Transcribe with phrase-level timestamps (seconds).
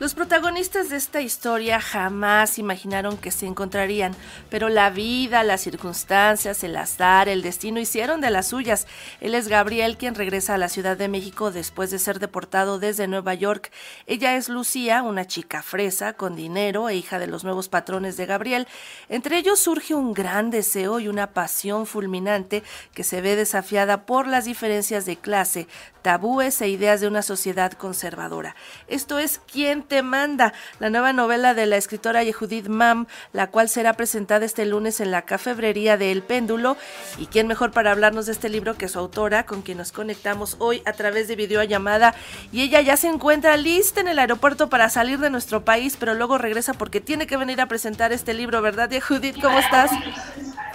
[0.00, 4.14] Los protagonistas de esta historia jamás imaginaron que se encontrarían,
[4.48, 8.86] pero la vida, las circunstancias, el azar, el destino hicieron de las suyas.
[9.20, 13.08] Él es Gabriel, quien regresa a la Ciudad de México después de ser deportado desde
[13.08, 13.72] Nueva York.
[14.06, 18.26] Ella es Lucía, una chica fresa, con dinero e hija de los nuevos patrones de
[18.26, 18.68] Gabriel.
[19.08, 22.62] Entre ellos surge un gran deseo y una pasión fulminante
[22.94, 25.66] que se ve desafiada por las diferencias de clase,
[26.02, 28.54] tabúes e ideas de una sociedad conservadora.
[28.86, 30.52] Esto es ¿Quién te manda?
[30.78, 35.10] La nueva novela de la escritora Yehudit Mam, la cual será presentada este lunes en
[35.10, 36.76] la cafebrería de El Péndulo.
[37.18, 40.56] ¿Y quién mejor para hablarnos de este libro que su autora, con quien nos conectamos
[40.58, 42.14] hoy a través de videollamada?
[42.52, 46.14] Y ella ya se encuentra lista en el aeropuerto para salir de nuestro país, pero
[46.14, 49.40] luego regresa porque tiene que venir a presentar este libro, ¿verdad, Yehudit?
[49.40, 49.90] ¿Cómo estás?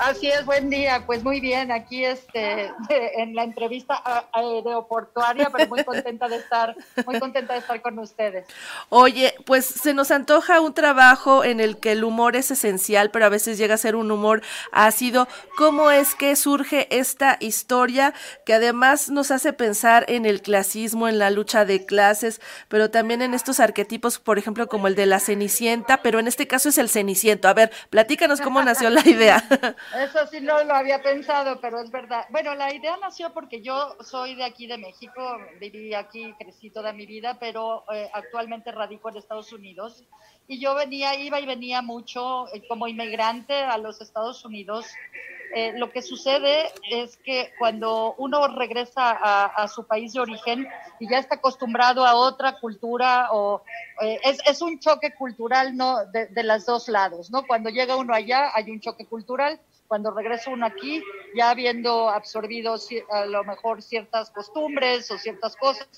[0.00, 1.04] Así es, buen día.
[1.04, 2.72] Pues muy bien, aquí este,
[3.18, 8.46] en la entrevista aeroportuaria, pero muy contenta de estar, muy contenta de estar con ustedes.
[8.88, 13.26] Oye, pues se nos antoja un trabajo en el que el humor es esencial, pero
[13.26, 14.40] a veces llega a ser un humor
[14.72, 15.28] ácido.
[15.58, 18.14] ¿Cómo es que surge esta historia
[18.46, 23.20] que además nos hace pensar en el clasismo, en la lucha de clases, pero también
[23.20, 26.78] en estos arquetipos, por ejemplo, como el de la Cenicienta, pero en este caso es
[26.78, 27.48] el Ceniciento.
[27.48, 29.44] A ver, platícanos cómo nació la idea.
[29.96, 32.24] Eso sí no lo había pensado, pero es verdad.
[32.30, 36.92] Bueno, la idea nació porque yo soy de aquí de México, viví aquí, crecí toda
[36.92, 40.04] mi vida, pero eh, actualmente radico en Estados Unidos.
[40.46, 44.86] Y yo venía, iba y venía mucho eh, como inmigrante a los Estados Unidos.
[45.54, 51.10] Eh, lo que sucede es que cuando uno regresa a, su país de origen y
[51.10, 53.62] ya está acostumbrado a otra cultura o
[54.00, 57.46] es, es, un choque cultural no de, de los dos lados, ¿no?
[57.46, 61.02] Cuando llega uno allá hay un choque cultural cuando regresa uno aquí,
[61.34, 62.76] ya habiendo absorbido
[63.10, 65.88] a lo mejor ciertas costumbres o ciertas cosas,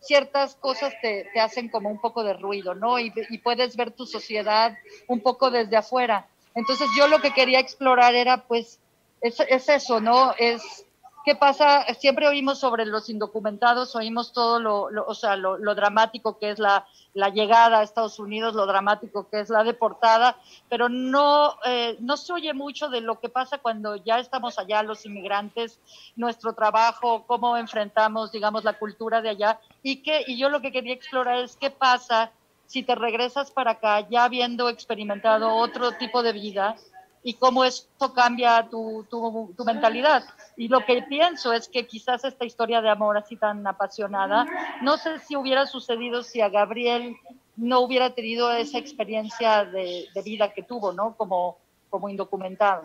[0.00, 2.98] ciertas cosas te, hacen como un poco de ruido, ¿no?
[2.98, 3.12] Y,
[3.44, 6.26] puedes ver tu sociedad un poco desde afuera.
[6.54, 8.80] Entonces yo lo que quería explorar era, pues,
[9.20, 10.34] es, es eso, ¿no?
[10.38, 10.84] Es
[11.22, 11.84] ¿Qué pasa?
[11.94, 16.86] Siempre oímos sobre los indocumentados, oímos todo lo, o sea, lo, dramático que es la,
[17.12, 20.38] la, llegada a Estados Unidos, lo dramático que es la deportada,
[20.70, 24.82] pero no, eh, no se oye mucho de lo que pasa cuando ya estamos allá,
[24.82, 25.78] los inmigrantes,
[26.16, 29.60] nuestro trabajo, cómo enfrentamos, digamos, la cultura de allá.
[29.82, 32.32] Y, que, y yo lo que quería explorar es qué pasa
[32.70, 36.76] si te regresas para acá ya habiendo experimentado otro tipo de vida
[37.20, 40.22] y cómo esto cambia tu, tu, tu, mentalidad.
[40.56, 44.46] Y lo que pienso es que quizás esta historia de amor así tan apasionada,
[44.82, 47.16] no sé si hubiera sucedido si a Gabriel
[47.56, 51.16] no hubiera tenido esa experiencia de, de vida que tuvo, ¿no?
[51.16, 51.58] Como,
[51.90, 52.84] como indocumentado.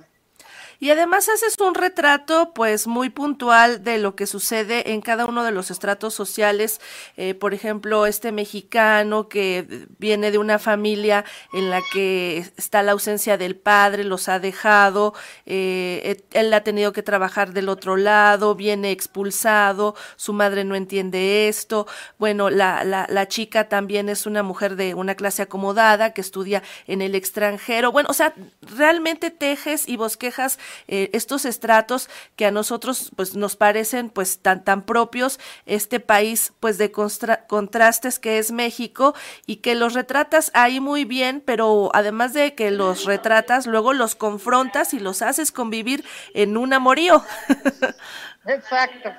[0.80, 5.44] Y además haces un retrato pues muy puntual de lo que sucede en cada uno
[5.44, 6.82] de los estratos sociales.
[7.18, 12.92] Eh, por ejemplo, este mexicano que viene de una familia en la que está la
[12.92, 15.14] ausencia del padre, los ha dejado,
[15.46, 21.48] eh, él ha tenido que trabajar del otro lado, viene expulsado, su madre no entiende
[21.48, 21.88] esto.
[22.18, 26.64] Bueno, la, la, la chica también es una mujer de una clase acomodada que estudia
[26.88, 27.92] en el extranjero.
[27.92, 33.56] Bueno, o sea, realmente tejes y bosquejas eh, estos estratos que a nosotros pues nos
[33.56, 39.16] parecen pues tan tan propios este país pues de contrastes que es México
[39.46, 44.16] y que los retratas ahí muy bien pero además de que los retratas luego los
[44.16, 46.04] confrontas y los haces convivir
[46.34, 47.24] en un amorío
[48.46, 49.12] exacto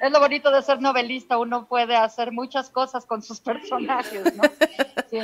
[0.00, 4.42] es lo bonito de ser novelista, uno puede hacer muchas cosas con sus personajes, ¿no?
[5.10, 5.20] Sí.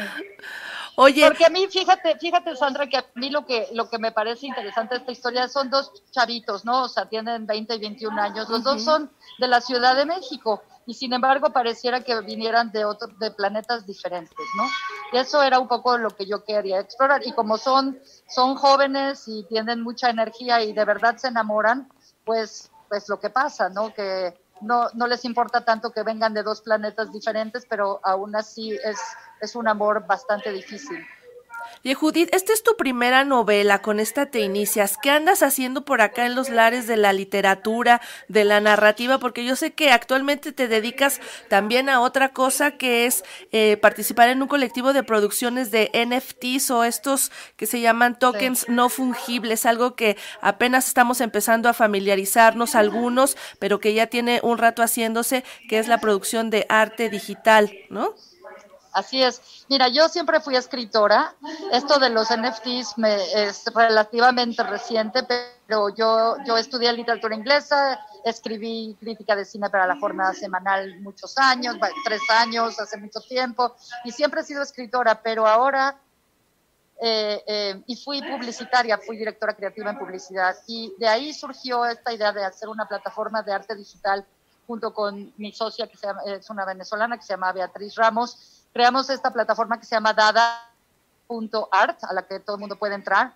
[0.97, 1.27] Oye.
[1.27, 4.47] Porque a mí, fíjate, fíjate, Sandra, que a mí lo que, lo que me parece
[4.47, 6.83] interesante de esta historia son dos chavitos, ¿no?
[6.83, 8.49] O sea, tienen 20 y 21 años.
[8.49, 12.85] Los dos son de la Ciudad de México y sin embargo pareciera que vinieran de
[12.85, 14.65] otro, de planetas diferentes, ¿no?
[15.13, 17.23] Y eso era un poco lo que yo quería explorar.
[17.25, 17.99] Y como son,
[18.29, 21.89] son jóvenes y tienen mucha energía y de verdad se enamoran,
[22.25, 23.95] pues, pues lo que pasa, ¿no?
[23.95, 28.73] Que no, no les importa tanto que vengan de dos planetas diferentes, pero aún así
[28.73, 28.99] es,
[29.41, 31.05] es un amor bastante difícil.
[31.83, 34.97] Y Judith, esta es tu primera novela, con esta te inicias.
[35.03, 39.19] ¿Qué andas haciendo por acá en los lares de la literatura, de la narrativa?
[39.19, 44.29] Porque yo sé que actualmente te dedicas también a otra cosa que es eh, participar
[44.29, 49.67] en un colectivo de producciones de NFTs o estos que se llaman tokens no fungibles,
[49.67, 55.45] algo que apenas estamos empezando a familiarizarnos algunos, pero que ya tiene un rato haciéndose,
[55.69, 58.15] que es la producción de arte digital, ¿no?
[58.93, 59.65] Así es.
[59.69, 61.35] Mira, yo siempre fui escritora.
[61.73, 68.95] Esto de los NFTs me, es relativamente reciente, pero yo, yo estudié literatura inglesa, escribí
[69.01, 73.75] crítica de cine para la jornada semanal muchos años, tres años, hace mucho tiempo,
[74.05, 75.99] y siempre he sido escritora, pero ahora,
[77.01, 82.13] eh, eh, y fui publicitaria, fui directora creativa en publicidad, y de ahí surgió esta
[82.13, 84.27] idea de hacer una plataforma de arte digital
[84.67, 85.97] junto con mi socia, que
[86.27, 92.05] es una venezolana, que se llama Beatriz Ramos, creamos esta plataforma que se llama dada.art,
[92.05, 93.35] a la que todo el mundo puede entrar.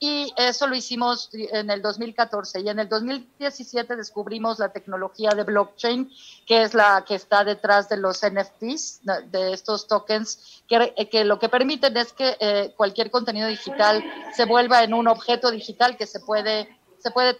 [0.00, 2.60] Y eso lo hicimos en el 2014.
[2.60, 6.08] Y en el 2017 descubrimos la tecnología de blockchain,
[6.46, 11.48] que es la que está detrás de los NFTs, de estos tokens, que, lo que
[11.48, 14.04] permiten es que eh, cualquier contenido digital
[14.36, 16.68] se vuelva en un objeto digital que se puede
[17.00, 17.38] se puede,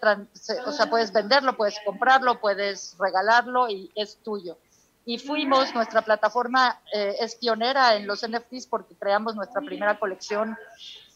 [0.65, 4.57] o sea, puedes venderlo, puedes comprarlo, puedes regalarlo y es tuyo
[5.09, 10.55] y fuimos, nuestra plataforma eh, es pionera en los NFTs porque creamos nuestra primera colección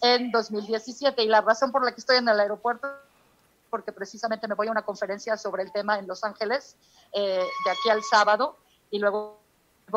[0.02, 2.92] en 2017 y la razón por la que estoy en el aeropuerto
[3.70, 6.76] porque precisamente me voy a una conferencia sobre el tema en Los Ángeles
[7.12, 8.58] eh, de aquí al sábado
[8.90, 9.40] y luego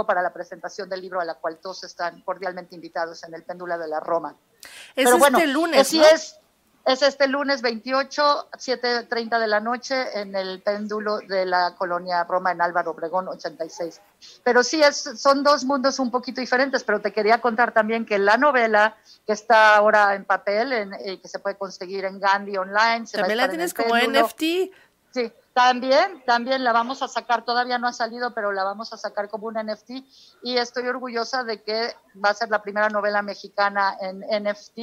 [0.07, 3.79] para la presentación del libro a la cual todos están cordialmente invitados en el Péndula
[3.79, 4.37] de la Roma.
[4.95, 6.39] Es Pero bueno, este lunes, así es
[6.87, 12.53] es este lunes 28, 7.30 de la noche en el péndulo de la colonia Roma
[12.53, 14.01] en Álvaro Obregón 86.
[14.45, 18.21] Pero sí, es, son dos mundos un poquito diferentes, pero te quería contar también que
[18.21, 18.97] la novela
[19.27, 23.05] que está ahora en papel, en, eh, que se puede conseguir en Gandhi online.
[23.09, 24.41] Se también la tienes como NFT.
[25.11, 28.99] Sí, también, también la vamos a sacar, todavía no ha salido, pero la vamos a
[28.99, 29.91] sacar como un NFT
[30.43, 34.79] y estoy orgullosa de que va a ser la primera novela mexicana en NFT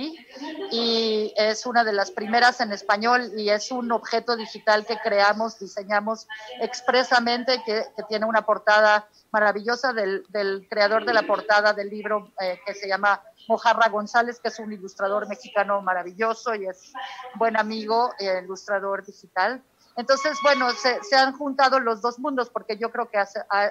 [0.72, 5.60] y es una de las primeras en español y es un objeto digital que creamos,
[5.60, 6.28] diseñamos
[6.60, 10.26] expresamente, que, tiene una portada maravillosa del,
[10.72, 14.74] creador de la portada del libro eh, que se llama Mojarra González, que es un
[14.74, 16.94] ilustrador mexicano maravilloso y es
[17.36, 19.62] buen amigo, eh, ilustrador digital
[19.96, 23.24] entonces, bueno, se, han juntado los dos mundos porque yo creo que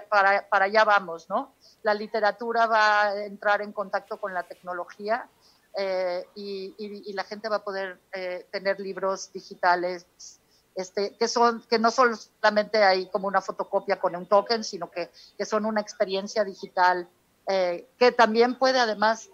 [0.09, 1.55] para, allá vamos, ¿no?
[1.83, 5.29] La literatura va a entrar en contacto con la tecnología
[5.77, 10.07] eh, y, la gente va a poder eh, tener libros digitales
[10.75, 15.11] este, que, son, que no solamente hay como una fotocopia con un token, sino que,
[15.45, 17.09] son una experiencia digital
[17.49, 19.29] eh, que también puede además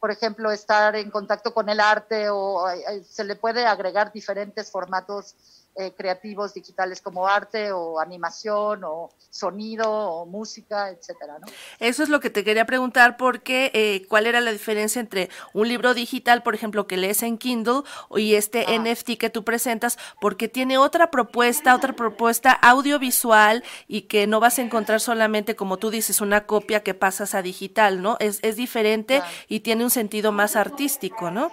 [0.00, 2.62] por ejemplo, estar en contacto con el arte o
[3.08, 5.34] se le puede agregar diferentes formatos
[5.76, 11.38] eh, creativos digitales como arte o animación o sonido o música, etcétera.
[11.38, 11.46] ¿no?
[11.78, 15.68] Eso es lo que te quería preguntar porque eh, cuál era la diferencia entre un
[15.68, 17.82] libro digital, por ejemplo, que lees en Kindle
[18.16, 18.78] y este ah.
[18.78, 24.58] NFT que tú presentas, porque tiene otra propuesta, otra propuesta audiovisual y que no vas
[24.58, 28.16] a encontrar solamente, como tú dices, una copia que pasas a digital, ¿no?
[28.18, 31.52] Es, es diferente y tiene un sentido más artístico, ¿no?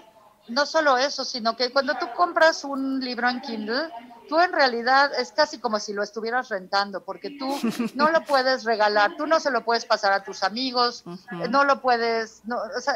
[0.50, 3.90] No solo eso, sino que cuando tú compras un libro en Kindle,
[4.28, 7.60] tú en realidad es casi como si lo estuvieras rentando, porque tú
[7.96, 11.04] no lo puedes regalar, tú no se lo puedes pasar a tus amigos,
[11.50, 12.94] no lo puedes, no, o sea,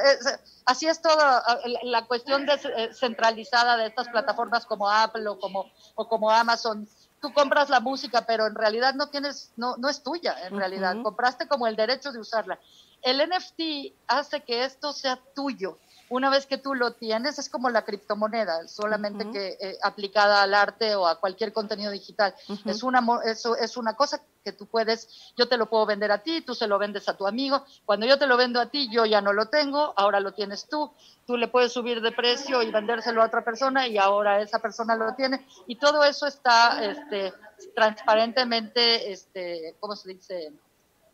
[0.66, 1.44] así es toda
[1.84, 6.88] la cuestión eh, centralizada de estas plataformas como Apple o como, o como Amazon.
[7.22, 10.96] Tú compras la música, pero en realidad no tienes, no, no es tuya, en realidad.
[11.04, 12.60] Compraste como el derecho de usarla.
[13.04, 15.78] El NFT hace que esto sea tuyo
[16.12, 20.54] una vez que tú lo tienes, es como la criptomoneda, solamente que eh, aplicada al
[20.54, 22.36] arte o a cualquier contenido digital.
[22.66, 26.18] es, una, eso es una cosa que tú puedes, yo te lo puedo vender a
[26.18, 27.64] ti, tú se lo vendes a tu amigo.
[27.86, 30.68] Cuando yo te lo vendo a ti, yo ya no lo tengo, ahora lo tienes
[30.68, 30.92] tú.
[31.26, 34.98] Tú le puedes subir de precio y vendérselo a otra persona y ahora esa persona
[34.98, 35.48] lo tiene.
[35.66, 37.32] Y todo eso está este,
[37.74, 40.52] transparentemente, este, ¿cómo se dice?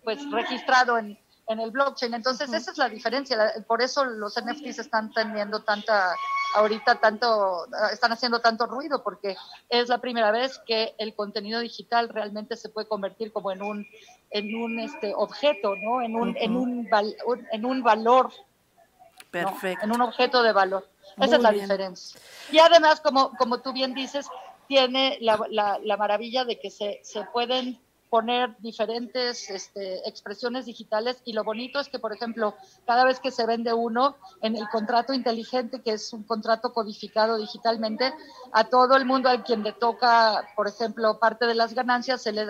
[0.04, 2.13] Pues registrado en, en el blockchain.
[2.13, 3.54] Entonces, esa es la diferencia.
[3.68, 6.13] Por eso los NFTs están teniendo tanta,
[6.56, 9.36] ahorita tanto, están haciendo tanto ruido, porque
[9.70, 13.88] es la primera vez que el contenido digital realmente se puede convertir como en un,
[14.30, 16.01] en un este, objeto, ¿no?
[16.01, 16.88] En un, en un,
[17.51, 18.32] en un valor.
[19.32, 19.86] Perfecto.
[19.86, 20.89] En un objeto de valor.
[21.18, 22.20] Esa es la diferencia.
[22.51, 24.27] Y además, como, como tú bien dices,
[24.68, 31.22] tiene la, la, la maravilla de que se, se pueden poner diferentes este, expresiones digitales
[31.26, 34.68] y lo bonito es que, por ejemplo, cada vez que se vende uno en el
[34.70, 38.14] contrato inteligente, que es un contrato codificado digitalmente,
[38.54, 42.32] a todo el mundo a quien le toca, por ejemplo, parte de las ganancias, se
[42.32, 42.48] le,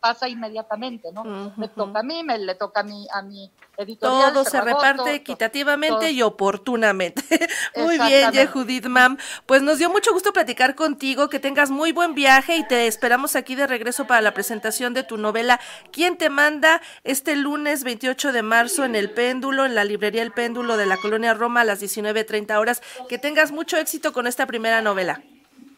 [0.00, 1.52] pasa inmediatamente, ¿no?
[1.56, 4.32] Me toca a mí, me le toca a mí, a mi editorial.
[4.32, 7.22] Todo se, reparte equitativamente y oportunamente.
[7.76, 9.18] muy bien, Judith Mam.
[9.46, 13.36] Pues nos dio mucho gusto platicar contigo, que tengas muy buen viaje y te esperamos
[13.36, 15.60] aquí de regreso para la presentación de tu novela
[15.92, 16.80] ¿Quién te manda?
[17.02, 20.96] este lunes 28 de marzo en El Péndulo, en la librería El Péndulo de la
[20.96, 22.82] Colonia Roma a las 19.30 horas.
[23.08, 25.22] Que tengas mucho éxito con esta primera novela.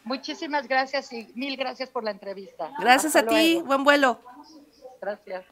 [0.03, 2.71] Muchísimas gracias y mil gracias por la entrevista.
[2.79, 4.21] Gracias a ti, buen vuelo.
[5.01, 5.43] Gracias.